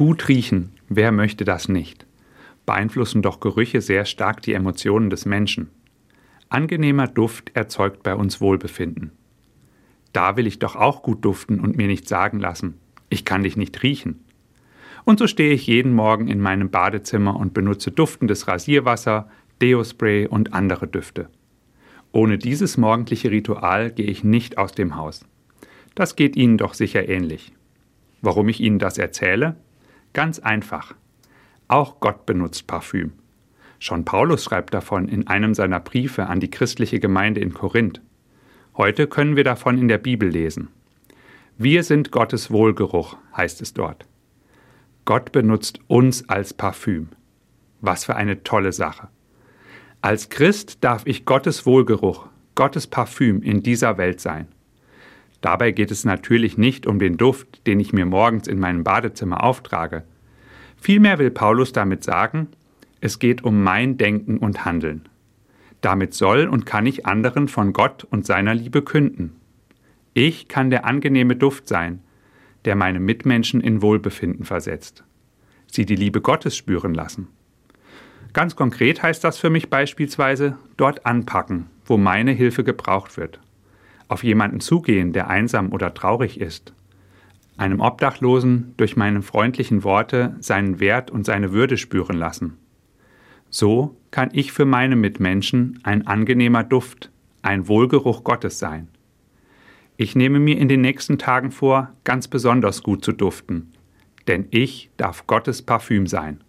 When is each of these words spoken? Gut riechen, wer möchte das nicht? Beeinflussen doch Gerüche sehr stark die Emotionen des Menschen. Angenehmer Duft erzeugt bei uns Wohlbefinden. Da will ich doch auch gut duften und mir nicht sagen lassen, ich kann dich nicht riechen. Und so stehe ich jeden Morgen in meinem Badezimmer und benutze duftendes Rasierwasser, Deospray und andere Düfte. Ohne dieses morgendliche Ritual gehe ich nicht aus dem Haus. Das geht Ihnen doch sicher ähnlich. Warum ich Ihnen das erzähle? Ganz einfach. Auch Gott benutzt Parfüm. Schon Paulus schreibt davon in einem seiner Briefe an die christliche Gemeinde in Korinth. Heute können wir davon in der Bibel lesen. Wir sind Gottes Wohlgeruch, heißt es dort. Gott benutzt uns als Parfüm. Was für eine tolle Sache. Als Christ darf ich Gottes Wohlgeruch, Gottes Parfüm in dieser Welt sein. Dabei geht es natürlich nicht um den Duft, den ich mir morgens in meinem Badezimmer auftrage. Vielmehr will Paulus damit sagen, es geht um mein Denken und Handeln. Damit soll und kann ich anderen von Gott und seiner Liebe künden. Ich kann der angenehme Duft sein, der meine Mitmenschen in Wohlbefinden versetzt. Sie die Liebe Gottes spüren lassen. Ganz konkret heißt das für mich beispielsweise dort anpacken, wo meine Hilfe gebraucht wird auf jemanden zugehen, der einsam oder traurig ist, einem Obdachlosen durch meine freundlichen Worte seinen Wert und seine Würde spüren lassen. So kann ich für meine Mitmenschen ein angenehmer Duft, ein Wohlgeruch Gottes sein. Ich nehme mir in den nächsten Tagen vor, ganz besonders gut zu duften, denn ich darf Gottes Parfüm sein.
Gut 0.00 0.28
riechen, 0.28 0.72
wer 0.88 1.12
möchte 1.12 1.44
das 1.44 1.68
nicht? 1.68 2.06
Beeinflussen 2.64 3.20
doch 3.20 3.38
Gerüche 3.38 3.82
sehr 3.82 4.06
stark 4.06 4.40
die 4.40 4.54
Emotionen 4.54 5.10
des 5.10 5.26
Menschen. 5.26 5.68
Angenehmer 6.48 7.06
Duft 7.06 7.50
erzeugt 7.52 8.02
bei 8.02 8.14
uns 8.14 8.40
Wohlbefinden. 8.40 9.12
Da 10.14 10.38
will 10.38 10.46
ich 10.46 10.58
doch 10.58 10.74
auch 10.74 11.02
gut 11.02 11.22
duften 11.22 11.60
und 11.60 11.76
mir 11.76 11.86
nicht 11.86 12.08
sagen 12.08 12.40
lassen, 12.40 12.80
ich 13.10 13.26
kann 13.26 13.42
dich 13.42 13.58
nicht 13.58 13.82
riechen. 13.82 14.24
Und 15.04 15.18
so 15.18 15.26
stehe 15.26 15.52
ich 15.52 15.66
jeden 15.66 15.92
Morgen 15.92 16.28
in 16.28 16.40
meinem 16.40 16.70
Badezimmer 16.70 17.36
und 17.36 17.52
benutze 17.52 17.90
duftendes 17.90 18.48
Rasierwasser, 18.48 19.28
Deospray 19.60 20.28
und 20.28 20.54
andere 20.54 20.88
Düfte. 20.88 21.28
Ohne 22.10 22.38
dieses 22.38 22.78
morgendliche 22.78 23.30
Ritual 23.30 23.90
gehe 23.90 24.06
ich 24.06 24.24
nicht 24.24 24.56
aus 24.56 24.72
dem 24.72 24.96
Haus. 24.96 25.26
Das 25.94 26.16
geht 26.16 26.36
Ihnen 26.36 26.56
doch 26.56 26.72
sicher 26.72 27.06
ähnlich. 27.06 27.52
Warum 28.22 28.48
ich 28.48 28.60
Ihnen 28.60 28.78
das 28.78 28.96
erzähle? 28.96 29.56
Ganz 30.12 30.38
einfach. 30.38 30.94
Auch 31.68 32.00
Gott 32.00 32.26
benutzt 32.26 32.66
Parfüm. 32.66 33.12
Schon 33.78 34.04
Paulus 34.04 34.44
schreibt 34.44 34.74
davon 34.74 35.08
in 35.08 35.26
einem 35.26 35.54
seiner 35.54 35.80
Briefe 35.80 36.26
an 36.26 36.40
die 36.40 36.50
christliche 36.50 37.00
Gemeinde 37.00 37.40
in 37.40 37.54
Korinth. 37.54 38.02
Heute 38.76 39.06
können 39.06 39.36
wir 39.36 39.44
davon 39.44 39.78
in 39.78 39.88
der 39.88 39.98
Bibel 39.98 40.28
lesen. 40.28 40.68
Wir 41.56 41.82
sind 41.82 42.10
Gottes 42.10 42.50
Wohlgeruch, 42.50 43.16
heißt 43.36 43.62
es 43.62 43.72
dort. 43.72 44.06
Gott 45.04 45.32
benutzt 45.32 45.80
uns 45.86 46.28
als 46.28 46.54
Parfüm. 46.54 47.08
Was 47.80 48.04
für 48.04 48.16
eine 48.16 48.42
tolle 48.42 48.72
Sache. 48.72 49.08
Als 50.02 50.28
Christ 50.28 50.78
darf 50.82 51.02
ich 51.06 51.24
Gottes 51.24 51.66
Wohlgeruch, 51.66 52.28
Gottes 52.54 52.86
Parfüm 52.86 53.42
in 53.42 53.62
dieser 53.62 53.96
Welt 53.96 54.20
sein. 54.20 54.48
Dabei 55.40 55.70
geht 55.72 55.90
es 55.90 56.04
natürlich 56.04 56.58
nicht 56.58 56.86
um 56.86 56.98
den 56.98 57.16
Duft, 57.16 57.66
den 57.66 57.80
ich 57.80 57.92
mir 57.92 58.04
morgens 58.04 58.46
in 58.46 58.58
meinem 58.58 58.84
Badezimmer 58.84 59.42
auftrage. 59.42 60.04
Vielmehr 60.76 61.18
will 61.18 61.30
Paulus 61.30 61.72
damit 61.72 62.04
sagen, 62.04 62.48
es 63.00 63.18
geht 63.18 63.42
um 63.42 63.62
mein 63.62 63.96
Denken 63.96 64.36
und 64.36 64.64
Handeln. 64.64 65.08
Damit 65.80 66.12
soll 66.12 66.46
und 66.46 66.66
kann 66.66 66.84
ich 66.84 67.06
anderen 67.06 67.48
von 67.48 67.72
Gott 67.72 68.04
und 68.04 68.26
seiner 68.26 68.54
Liebe 68.54 68.82
künden. 68.82 69.32
Ich 70.12 70.48
kann 70.48 70.68
der 70.68 70.84
angenehme 70.84 71.36
Duft 71.36 71.68
sein, 71.68 72.00
der 72.66 72.76
meine 72.76 73.00
Mitmenschen 73.00 73.62
in 73.62 73.80
Wohlbefinden 73.80 74.44
versetzt. 74.44 75.04
Sie 75.66 75.86
die 75.86 75.96
Liebe 75.96 76.20
Gottes 76.20 76.54
spüren 76.56 76.92
lassen. 76.92 77.28
Ganz 78.34 78.56
konkret 78.56 79.02
heißt 79.02 79.24
das 79.24 79.38
für 79.38 79.48
mich 79.48 79.70
beispielsweise 79.70 80.58
dort 80.76 81.06
anpacken, 81.06 81.66
wo 81.86 81.96
meine 81.96 82.32
Hilfe 82.32 82.62
gebraucht 82.62 83.16
wird 83.16 83.40
auf 84.10 84.24
jemanden 84.24 84.60
zugehen, 84.60 85.12
der 85.12 85.28
einsam 85.28 85.72
oder 85.72 85.94
traurig 85.94 86.40
ist, 86.40 86.74
einem 87.56 87.80
Obdachlosen 87.80 88.74
durch 88.76 88.96
meine 88.96 89.22
freundlichen 89.22 89.84
Worte 89.84 90.36
seinen 90.40 90.80
Wert 90.80 91.10
und 91.10 91.24
seine 91.24 91.52
Würde 91.52 91.76
spüren 91.76 92.16
lassen. 92.16 92.56
So 93.50 93.96
kann 94.10 94.30
ich 94.32 94.50
für 94.52 94.64
meine 94.64 94.96
Mitmenschen 94.96 95.78
ein 95.84 96.06
angenehmer 96.06 96.64
Duft, 96.64 97.10
ein 97.42 97.68
Wohlgeruch 97.68 98.24
Gottes 98.24 98.58
sein. 98.58 98.88
Ich 99.96 100.16
nehme 100.16 100.40
mir 100.40 100.58
in 100.58 100.68
den 100.68 100.80
nächsten 100.80 101.18
Tagen 101.18 101.52
vor, 101.52 101.92
ganz 102.02 102.26
besonders 102.26 102.82
gut 102.82 103.04
zu 103.04 103.12
duften, 103.12 103.70
denn 104.26 104.46
ich 104.50 104.90
darf 104.96 105.26
Gottes 105.28 105.62
Parfüm 105.62 106.06
sein. 106.06 106.40